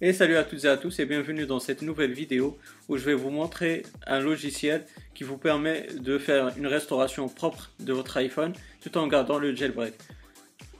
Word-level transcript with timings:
Et 0.00 0.12
salut 0.12 0.36
à 0.36 0.44
toutes 0.44 0.64
et 0.64 0.68
à 0.68 0.76
tous 0.76 1.00
et 1.00 1.06
bienvenue 1.06 1.44
dans 1.44 1.58
cette 1.58 1.82
nouvelle 1.82 2.12
vidéo 2.12 2.56
où 2.88 2.96
je 2.96 3.04
vais 3.04 3.14
vous 3.14 3.30
montrer 3.30 3.82
un 4.06 4.20
logiciel 4.20 4.84
qui 5.12 5.24
vous 5.24 5.38
permet 5.38 5.88
de 5.92 6.18
faire 6.18 6.56
une 6.56 6.68
restauration 6.68 7.28
propre 7.28 7.72
de 7.80 7.92
votre 7.92 8.16
iPhone 8.16 8.52
tout 8.80 8.96
en 8.96 9.08
gardant 9.08 9.40
le 9.40 9.56
jailbreak. 9.56 9.94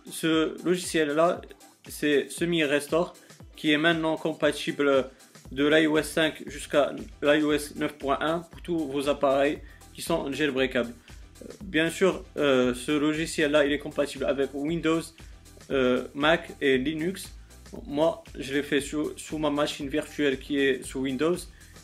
Ce 0.08 0.64
logiciel 0.64 1.08
là 1.08 1.40
c'est 1.88 2.30
Semi 2.30 2.62
Restore 2.62 3.16
qui 3.56 3.72
est 3.72 3.76
maintenant 3.76 4.16
compatible 4.16 5.11
de 5.50 5.66
l'iOS 5.66 6.05
5 6.05 6.45
jusqu'à 6.46 6.93
l'iOS 7.21 7.75
9.1 7.77 8.48
pour 8.48 8.62
tous 8.62 8.87
vos 8.87 9.09
appareils 9.09 9.59
qui 9.95 10.00
sont 10.00 10.30
jailbreakables. 10.30 10.95
Euh, 11.43 11.53
bien 11.64 11.91
sûr, 11.91 12.23
euh, 12.37 12.73
ce 12.73 12.93
logiciel 12.93 13.50
là 13.50 13.64
il 13.64 13.73
est 13.73 13.80
compatible 13.80 14.27
avec 14.27 14.50
Windows, 14.55 15.03
euh, 15.73 16.07
Mac 16.14 16.50
et 16.61 16.79
Linux 16.79 17.32
moi, 17.87 18.23
je 18.39 18.55
l'ai 18.55 18.62
fait 18.62 18.80
sous, 18.80 19.39
ma 19.39 19.50
machine 19.50 19.89
virtuelle 19.89 20.39
qui 20.39 20.59
est 20.59 20.82
sous 20.85 21.00
Windows 21.00 21.36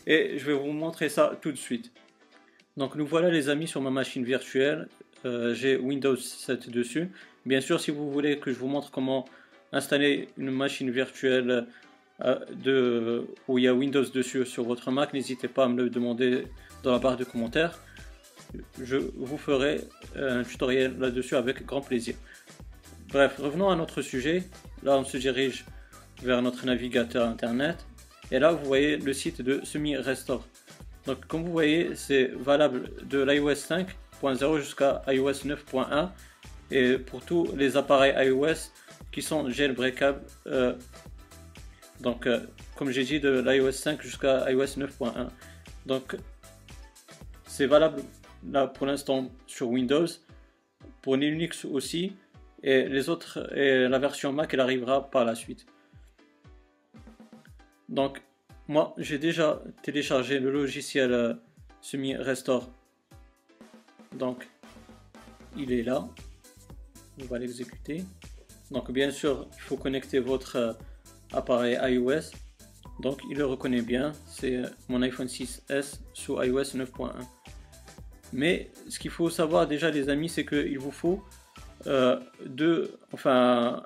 et 0.07 0.37
je 0.37 0.45
vais 0.45 0.53
vous 0.53 0.71
montrer 0.71 1.09
ça 1.09 1.37
tout 1.41 1.51
de 1.51 1.57
suite. 1.57 1.91
Donc 2.77 2.95
nous 2.95 3.05
voilà 3.05 3.29
les 3.29 3.49
amis 3.49 3.67
sur 3.67 3.81
ma 3.81 3.91
machine 3.91 4.23
virtuelle. 4.23 4.87
Euh, 5.25 5.53
j'ai 5.53 5.77
Windows 5.77 6.15
7 6.15 6.69
dessus. 6.69 7.09
Bien 7.45 7.61
sûr, 7.61 7.79
si 7.79 7.91
vous 7.91 8.11
voulez 8.11 8.39
que 8.39 8.51
je 8.51 8.57
vous 8.57 8.67
montre 8.67 8.91
comment 8.91 9.25
installer 9.71 10.29
une 10.37 10.51
machine 10.51 10.89
virtuelle 10.91 11.67
euh, 12.21 13.23
où 13.47 13.57
il 13.57 13.63
y 13.63 13.67
a 13.67 13.73
Windows 13.73 14.03
dessus 14.03 14.45
sur 14.45 14.63
votre 14.63 14.91
Mac, 14.91 15.13
n'hésitez 15.13 15.47
pas 15.47 15.65
à 15.65 15.67
me 15.67 15.83
le 15.83 15.89
demander 15.89 16.45
dans 16.83 16.91
la 16.91 16.99
barre 16.99 17.17
de 17.17 17.23
commentaires. 17.23 17.79
Je 18.81 18.97
vous 18.97 19.37
ferai 19.37 19.81
un 20.15 20.43
tutoriel 20.43 20.97
là-dessus 20.99 21.35
avec 21.35 21.65
grand 21.65 21.81
plaisir. 21.81 22.15
Bref, 23.09 23.37
revenons 23.37 23.69
à 23.69 23.75
notre 23.75 24.01
sujet. 24.01 24.43
Là, 24.83 24.97
on 24.97 25.03
se 25.03 25.17
dirige 25.17 25.65
vers 26.23 26.41
notre 26.41 26.65
navigateur 26.65 27.27
internet. 27.27 27.85
Et 28.31 28.39
là, 28.39 28.51
vous 28.51 28.65
voyez 28.65 28.97
le 28.97 29.13
site 29.13 29.41
de 29.41 29.61
Semi 29.63 29.95
Restore. 29.95 30.45
Donc, 31.05 31.25
comme 31.27 31.43
vous 31.43 31.51
voyez, 31.51 31.95
c'est 31.95 32.31
valable 32.35 32.89
de 33.07 33.21
l'iOS 33.21 33.53
5.0 33.53 34.57
jusqu'à 34.57 35.03
iOS 35.07 35.45
9.1 35.45 36.09
et 36.71 36.97
pour 36.97 37.23
tous 37.23 37.47
les 37.55 37.77
appareils 37.77 38.13
iOS 38.27 38.71
qui 39.11 39.21
sont 39.21 39.49
jailbreakables. 39.49 40.21
Euh, 40.47 40.73
donc, 41.99 42.25
euh, 42.25 42.39
comme 42.75 42.89
j'ai 42.89 43.03
dit, 43.03 43.19
de 43.19 43.39
l'iOS 43.39 43.71
5 43.71 44.01
jusqu'à 44.01 44.51
iOS 44.51 44.77
9.1. 44.77 45.27
Donc, 45.85 46.17
c'est 47.45 47.67
valable 47.67 48.01
là 48.51 48.67
pour 48.67 48.87
l'instant 48.87 49.29
sur 49.45 49.69
Windows, 49.69 50.07
pour 51.01 51.15
Linux 51.15 51.65
aussi, 51.65 52.13
et 52.63 52.89
les 52.89 53.09
autres, 53.09 53.55
et 53.55 53.87
la 53.87 53.99
version 53.99 54.33
Mac, 54.33 54.53
elle 54.53 54.59
arrivera 54.59 55.09
par 55.09 55.23
la 55.23 55.35
suite. 55.35 55.67
Donc, 57.89 58.21
moi, 58.67 58.93
j'ai 58.97 59.19
déjà 59.19 59.61
téléchargé 59.83 60.39
le 60.39 60.51
logiciel 60.51 61.13
euh, 61.13 61.33
Semi 61.81 62.15
Restore. 62.15 62.69
Donc, 64.15 64.47
il 65.55 65.71
est 65.71 65.83
là. 65.83 66.07
On 67.21 67.25
va 67.25 67.37
l'exécuter. 67.37 68.03
Donc, 68.71 68.91
bien 68.91 69.11
sûr, 69.11 69.47
il 69.55 69.61
faut 69.61 69.77
connecter 69.77 70.19
votre 70.19 70.55
euh, 70.55 70.73
appareil 71.31 71.77
iOS. 71.93 72.31
Donc, 73.01 73.21
il 73.29 73.37
le 73.37 73.45
reconnaît 73.45 73.83
bien. 73.83 74.13
C'est 74.27 74.55
euh, 74.55 74.67
mon 74.89 75.03
iPhone 75.03 75.27
6S 75.27 75.99
sous 76.13 76.41
iOS 76.41 76.75
9.1. 76.75 77.11
Mais 78.33 78.71
ce 78.89 78.97
qu'il 78.97 79.11
faut 79.11 79.29
savoir 79.29 79.67
déjà, 79.67 79.91
les 79.91 80.09
amis, 80.09 80.27
c'est 80.27 80.45
qu'il 80.45 80.79
vous 80.79 80.91
faut 80.91 81.23
deux, 82.45 82.97
enfin, 83.11 83.85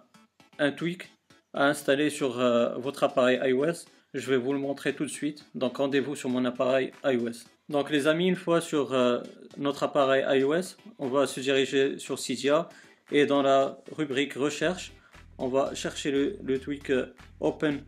un 0.57 0.71
tweak 0.71 1.09
à 1.53 1.67
installer 1.67 2.09
sur 2.09 2.39
euh, 2.39 2.75
votre 2.77 3.03
appareil 3.03 3.39
iOS. 3.43 3.85
Je 4.13 4.29
vais 4.29 4.37
vous 4.37 4.53
le 4.53 4.59
montrer 4.59 4.93
tout 4.95 5.05
de 5.05 5.09
suite. 5.09 5.45
Donc 5.55 5.77
rendez-vous 5.77 6.15
sur 6.15 6.29
mon 6.29 6.45
appareil 6.45 6.91
iOS. 7.03 7.45
Donc 7.69 7.89
les 7.91 8.07
amis, 8.07 8.27
une 8.27 8.35
fois 8.35 8.61
sur 8.61 8.93
euh, 8.93 9.19
notre 9.57 9.83
appareil 9.83 10.25
iOS, 10.39 10.75
on 10.97 11.07
va 11.07 11.27
se 11.27 11.39
diriger 11.39 11.99
sur 11.99 12.17
Cydia 12.17 12.69
et 13.11 13.25
dans 13.25 13.41
la 13.41 13.77
rubrique 13.95 14.33
recherche, 14.33 14.93
on 15.37 15.47
va 15.47 15.73
chercher 15.75 16.11
le, 16.11 16.59
tweak 16.59 16.89
euh, 16.89 17.13
OpenSSH. 17.39 17.83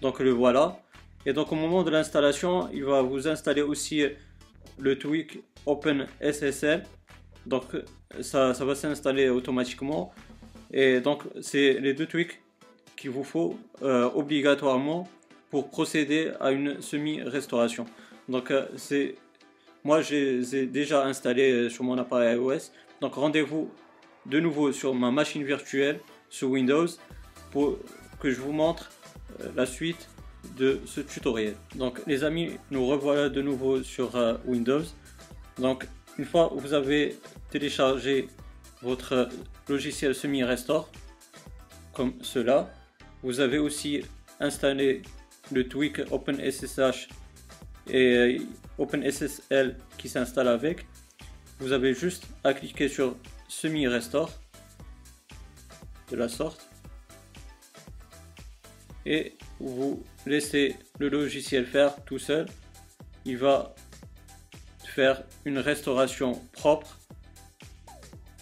Donc 0.00 0.20
le 0.20 0.30
voilà. 0.30 0.78
Et 1.26 1.32
donc 1.32 1.52
au 1.52 1.56
moment 1.56 1.82
de 1.82 1.90
l'installation, 1.90 2.68
il 2.72 2.84
va 2.84 3.02
vous 3.02 3.26
installer 3.28 3.62
aussi 3.62 4.04
le 4.78 4.98
tweak 4.98 5.42
OpenSSL. 5.66 6.84
Donc 7.46 7.64
ça, 8.20 8.54
ça 8.54 8.64
va 8.64 8.74
s'installer 8.74 9.28
automatiquement. 9.28 10.12
Et 10.76 11.00
donc, 11.00 11.22
c'est 11.40 11.74
les 11.74 11.94
deux 11.94 12.06
tweaks 12.06 12.42
qu'il 12.96 13.10
vous 13.10 13.22
faut 13.22 13.56
euh, 13.82 14.10
obligatoirement 14.12 15.08
pour 15.50 15.70
procéder 15.70 16.32
à 16.40 16.50
une 16.50 16.82
semi-restauration. 16.82 17.86
Donc, 18.28 18.50
euh, 18.50 18.66
c'est 18.76 19.14
moi, 19.84 20.02
j'ai 20.02 20.66
déjà 20.66 21.06
installé 21.06 21.52
euh, 21.52 21.68
sur 21.68 21.84
mon 21.84 21.96
appareil 21.96 22.36
iOS. 22.36 22.72
Donc, 23.00 23.14
rendez-vous 23.14 23.70
de 24.26 24.40
nouveau 24.40 24.72
sur 24.72 24.94
ma 24.94 25.12
machine 25.12 25.44
virtuelle 25.44 26.00
sous 26.28 26.48
Windows 26.48 26.88
pour 27.52 27.78
que 28.18 28.32
je 28.32 28.40
vous 28.40 28.52
montre 28.52 28.90
la 29.54 29.66
suite 29.66 30.08
de 30.56 30.80
ce 30.86 31.00
tutoriel. 31.00 31.54
Donc, 31.76 32.00
les 32.08 32.24
amis, 32.24 32.52
nous 32.72 32.84
revoilà 32.84 33.28
de 33.28 33.42
nouveau 33.42 33.82
sur 33.84 34.10
Windows. 34.44 34.82
Donc, 35.58 35.86
une 36.18 36.24
fois 36.24 36.50
vous 36.52 36.72
avez 36.72 37.16
téléchargé 37.50 38.28
votre 38.84 39.28
logiciel 39.68 40.14
semi-restore 40.14 40.90
comme 41.94 42.14
cela. 42.22 42.70
Vous 43.22 43.40
avez 43.40 43.58
aussi 43.58 44.02
installé 44.40 45.02
le 45.50 45.66
tweak 45.66 46.00
OpenSSH 46.10 47.08
et 47.90 48.40
OpenSSL 48.78 49.76
qui 49.96 50.08
s'installe 50.08 50.48
avec. 50.48 50.86
Vous 51.58 51.72
avez 51.72 51.94
juste 51.94 52.26
à 52.44 52.52
cliquer 52.52 52.88
sur 52.88 53.16
semi-restore 53.48 54.30
de 56.10 56.16
la 56.16 56.28
sorte 56.28 56.68
et 59.06 59.34
vous 59.60 60.02
laissez 60.26 60.76
le 60.98 61.08
logiciel 61.08 61.66
faire 61.66 62.04
tout 62.04 62.18
seul. 62.18 62.46
Il 63.24 63.38
va 63.38 63.74
faire 64.84 65.22
une 65.44 65.58
restauration 65.58 66.40
propre 66.52 66.98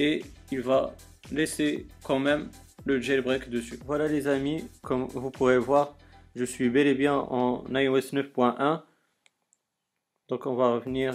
et 0.03 0.25
il 0.51 0.61
va 0.61 0.97
laisser 1.31 1.87
quand 2.03 2.19
même 2.19 2.51
le 2.85 3.01
jailbreak 3.01 3.49
dessus. 3.49 3.79
Voilà 3.87 4.09
les 4.09 4.27
amis, 4.27 4.65
comme 4.83 5.07
vous 5.07 5.31
pourrez 5.31 5.59
voir, 5.59 5.97
je 6.35 6.45
suis 6.45 6.69
bel 6.69 6.89
et 6.89 6.95
bien 6.95 7.15
en 7.15 7.65
iOS 7.73 8.11
9.1. 8.13 8.83
Donc 10.29 10.47
on 10.47 10.55
va 10.55 10.75
revenir 10.75 11.15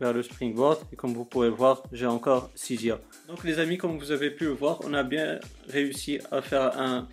vers 0.00 0.14
le 0.14 0.22
Springboard 0.22 0.80
et 0.90 0.96
comme 0.96 1.12
vous 1.12 1.26
pourrez 1.26 1.50
voir, 1.50 1.82
j'ai 1.92 2.06
encore 2.06 2.50
Cydia. 2.54 2.98
Donc 3.28 3.44
les 3.44 3.58
amis, 3.58 3.76
comme 3.76 3.98
vous 3.98 4.10
avez 4.10 4.30
pu 4.30 4.44
le 4.44 4.52
voir, 4.52 4.80
on 4.84 4.94
a 4.94 5.02
bien 5.02 5.38
réussi 5.68 6.18
à 6.30 6.40
faire 6.40 6.80
un, 6.80 7.08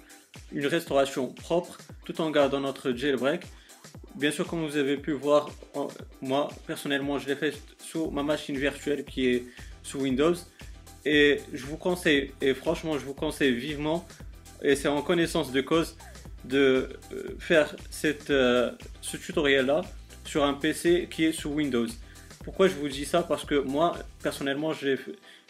une 0.54 0.66
restauration 0.66 1.28
propre 1.28 1.78
tout 2.06 2.22
en 2.22 2.32
gardant 2.32 2.62
notre 2.62 2.94
jailbreak. 2.94 3.42
Bien 4.16 4.32
sûr, 4.32 4.48
comme 4.48 4.66
vous 4.66 4.78
avez 4.78 4.96
pu 4.96 5.12
voir, 5.12 5.50
moi 6.22 6.48
personnellement, 6.66 7.20
je 7.20 7.28
l'ai 7.28 7.36
fait 7.36 7.54
sous 7.80 8.10
ma 8.12 8.24
machine 8.24 8.58
virtuelle 8.58 9.04
qui 9.04 9.28
est 9.28 9.46
sous 9.84 10.00
Windows. 10.00 10.36
Et 11.06 11.40
je 11.54 11.66
vous 11.66 11.78
conseille, 11.78 12.32
et 12.42 12.54
franchement, 12.54 12.98
je 12.98 13.06
vous 13.06 13.14
conseille 13.14 13.54
vivement, 13.54 14.06
et 14.62 14.76
c'est 14.76 14.88
en 14.88 15.02
connaissance 15.02 15.52
de 15.52 15.62
cause, 15.62 15.96
de 16.46 16.90
euh, 17.14 17.36
faire 17.40 17.76
cette, 17.90 18.30
euh, 18.30 18.72
ce 19.02 19.18
tutoriel-là 19.18 19.82
sur 20.26 20.44
un 20.44 20.54
PC 20.54 21.08
qui 21.10 21.26
est 21.26 21.32
sous 21.32 21.50
Windows. 21.50 21.88
Pourquoi 22.44 22.68
je 22.68 22.76
vous 22.76 22.88
dis 22.88 23.06
ça? 23.06 23.24
Parce 23.24 23.46
que 23.46 23.56
moi, 23.56 23.96
personnellement, 24.22 24.74
je 24.74 24.98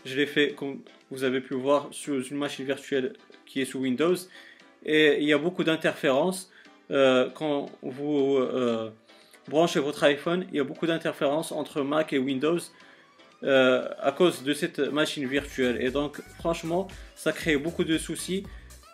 l'ai 0.05 0.25
fait, 0.25 0.53
comme 0.53 0.81
vous 1.11 1.23
avez 1.23 1.41
pu 1.41 1.55
voir, 1.55 1.87
sur 1.91 2.15
une 2.15 2.37
machine 2.37 2.65
virtuelle 2.65 3.13
qui 3.45 3.61
est 3.61 3.65
sous 3.65 3.79
Windows. 3.79 4.15
Et 4.85 5.17
il 5.19 5.27
y 5.27 5.33
a 5.33 5.37
beaucoup 5.37 5.63
d'interférences. 5.63 6.51
Euh, 6.91 7.29
quand 7.35 7.69
vous 7.81 8.39
branchez 9.47 9.79
votre 9.79 10.03
iPhone, 10.03 10.45
il 10.51 10.57
y 10.57 10.59
a 10.59 10.63
beaucoup 10.63 10.87
d'interférences 10.87 11.51
entre 11.51 11.81
Mac 11.81 12.13
et 12.13 12.19
Windows. 12.19 12.59
Euh, 13.45 13.87
à 14.01 14.11
cause 14.11 14.43
de 14.43 14.53
cette 14.53 14.79
machine 14.79 15.25
virtuelle. 15.25 15.77
Et 15.79 15.91
donc, 15.91 16.21
franchement, 16.39 16.89
ça 17.15 17.31
crée 17.31 17.55
beaucoup 17.55 17.85
de 17.85 17.97
soucis. 17.97 18.43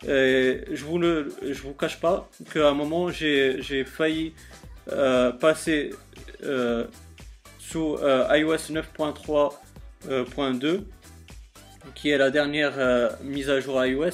Je 0.04 0.84
vous 0.84 1.00
le, 1.00 1.34
je 1.42 1.60
vous 1.64 1.74
cache 1.74 2.00
pas 2.00 2.30
qu'à 2.54 2.70
un 2.70 2.76
moment, 2.76 3.10
j'ai 3.10 3.84
failli 3.86 4.36
euh, 4.92 5.32
passer 5.32 5.96
euh, 6.44 6.86
sous 7.58 7.98
iOS 7.98 8.70
9.3.2, 8.70 10.82
qui 11.96 12.12
est 12.12 12.20
la 12.20 12.30
dernière 12.30 12.74
mise 13.24 13.50
à 13.50 13.60
jour 13.60 13.84
iOS, 13.84 14.12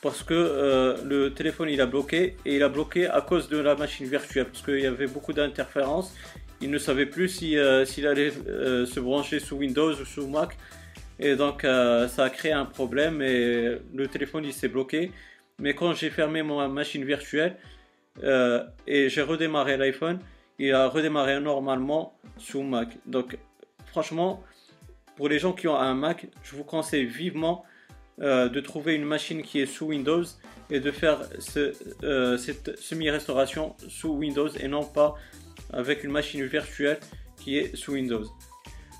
parce 0.00 0.22
que 0.22 0.96
le 1.04 1.34
téléphone 1.34 1.68
il 1.68 1.82
a 1.82 1.86
bloqué 1.86 2.38
et 2.46 2.56
il 2.56 2.62
a 2.62 2.70
bloqué 2.70 3.08
à 3.08 3.20
cause 3.20 3.50
de 3.50 3.58
la 3.58 3.74
machine 3.74 4.06
virtuelle, 4.06 4.46
parce 4.46 4.62
qu'il 4.62 4.80
y 4.80 4.86
avait 4.86 5.06
beaucoup 5.06 5.34
d'interférences 5.34 6.14
il 6.60 6.70
ne 6.70 6.78
savait 6.78 7.06
plus 7.06 7.40
euh, 7.42 7.84
s'il 7.84 8.06
allait 8.06 8.32
euh, 8.48 8.86
se 8.86 9.00
brancher 9.00 9.40
sous 9.40 9.56
Windows 9.56 9.92
ou 9.92 10.04
sous 10.04 10.26
Mac. 10.26 10.56
Et 11.18 11.36
donc 11.36 11.64
euh, 11.64 12.08
ça 12.08 12.24
a 12.24 12.30
créé 12.30 12.52
un 12.52 12.66
problème 12.66 13.22
et 13.22 13.78
le 13.94 14.06
téléphone 14.08 14.44
il 14.44 14.52
s'est 14.52 14.68
bloqué. 14.68 15.12
mais 15.58 15.74
quand 15.74 15.94
j'ai 15.94 16.10
fermé 16.10 16.42
ma 16.42 16.68
machine 16.68 17.04
virtuelle 17.04 17.56
et 18.86 19.08
j'ai 19.10 19.22
redémarré 19.22 19.76
l'iPhone, 19.76 20.18
il 20.58 20.72
a 20.72 20.88
redémarré 20.88 21.38
normalement 21.40 22.18
sous 22.38 22.62
Mac. 22.62 22.98
Donc 23.06 23.36
franchement, 23.86 24.42
pour 25.16 25.28
les 25.28 25.38
gens 25.38 25.52
qui 25.52 25.68
ont 25.68 25.76
un 25.76 25.94
Mac, 25.94 26.26
je 26.42 26.56
vous 26.56 26.64
conseille 26.64 27.04
vivement 27.04 27.64
de 28.18 28.60
trouver 28.60 28.94
une 28.94 29.04
machine 29.04 29.42
qui 29.42 29.60
est 29.60 29.66
sous 29.66 29.86
Windows 29.86 30.24
et 30.70 30.80
de 30.80 30.90
faire 30.90 31.20
euh, 32.02 32.36
cette 32.36 32.78
semi-restauration 32.78 33.76
sous 33.88 34.10
Windows 34.10 34.48
et 34.48 34.68
non 34.68 34.84
pas 34.84 35.14
avec 35.72 36.04
une 36.04 36.10
machine 36.10 36.44
virtuelle 36.44 36.98
qui 37.42 37.58
est 37.58 37.76
sous 37.76 37.92
Windows. 37.92 38.24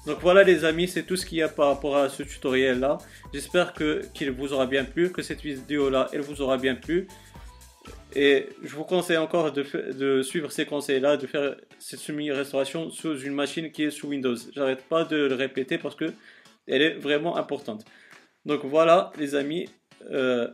Donc 0.06 0.18
voilà 0.20 0.44
les 0.44 0.64
amis, 0.64 0.86
c'est 0.86 1.02
tout 1.02 1.16
ce 1.16 1.26
qu'il 1.26 1.38
y 1.38 1.42
a 1.42 1.48
par 1.48 1.66
rapport 1.68 1.96
à 1.96 2.08
ce 2.08 2.22
tutoriel 2.22 2.78
là. 2.78 2.98
J'espère 3.34 3.72
qu'il 3.72 4.30
vous 4.30 4.52
aura 4.52 4.66
bien 4.66 4.84
plu, 4.84 5.10
que 5.10 5.22
cette 5.22 5.42
vidéo 5.42 5.90
là 5.90 6.08
elle 6.12 6.20
vous 6.20 6.40
aura 6.42 6.58
bien 6.58 6.76
plu. 6.76 7.08
Et 8.14 8.48
je 8.62 8.74
vous 8.74 8.84
conseille 8.84 9.18
encore 9.18 9.52
de, 9.52 9.64
de 9.92 10.22
suivre 10.22 10.50
ces 10.50 10.64
conseils 10.64 11.00
là, 11.00 11.16
de 11.16 11.26
faire 11.26 11.56
cette 11.78 12.00
semi-restauration 12.00 12.90
sous 12.90 13.18
une 13.18 13.34
machine 13.34 13.70
qui 13.72 13.84
est 13.84 13.90
sous 13.90 14.08
Windows. 14.08 14.36
J'arrête 14.54 14.84
pas 14.88 15.04
de 15.04 15.16
le 15.16 15.34
répéter 15.34 15.76
parce 15.76 15.96
que 15.96 16.12
elle 16.66 16.82
est 16.82 16.94
vraiment 16.94 17.36
importante. 17.36 17.84
Donc 18.44 18.64
voilà 18.64 19.12
les 19.18 19.34
amis, 19.34 19.68
euh, 20.10 20.48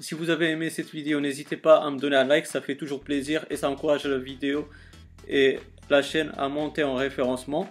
si 0.00 0.14
vous 0.14 0.30
avez 0.30 0.50
aimé 0.50 0.70
cette 0.70 0.90
vidéo, 0.90 1.20
n'hésitez 1.20 1.56
pas 1.56 1.78
à 1.78 1.90
me 1.90 1.98
donner 1.98 2.16
un 2.16 2.24
like, 2.24 2.46
ça 2.46 2.60
fait 2.60 2.76
toujours 2.76 3.00
plaisir 3.00 3.44
et 3.50 3.56
ça 3.56 3.68
encourage 3.70 4.04
la 4.04 4.18
vidéo 4.18 4.68
et 5.28 5.58
la 5.90 6.02
chaîne 6.02 6.32
à 6.36 6.48
monter 6.48 6.84
en 6.84 6.94
référencement. 6.94 7.68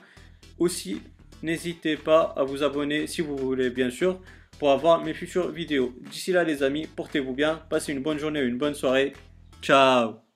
Aussi, 0.60 1.02
n'hésitez 1.42 1.98
pas 1.98 2.34
à 2.36 2.44
vous 2.44 2.64
abonner 2.64 3.08
si 3.08 3.22
vous 3.22 3.38
voulez 3.38 3.70
bien 3.70 3.90
sûr 3.90 4.20
pour 4.60 4.72
avoir 4.72 5.04
mes 5.04 5.14
futures 5.14 5.52
vidéos. 5.52 5.94
D'ici 6.10 6.32
là 6.32 6.44
les 6.44 6.64
amis, 6.64 6.88
portez-vous 6.88 7.34
bien, 7.34 7.62
passez 7.70 7.94
une 7.94 8.02
bonne 8.02 8.18
journée, 8.18 8.42
une 8.42 8.58
bonne 8.58 8.76
soirée. 8.76 9.14
Ciao 9.62 10.27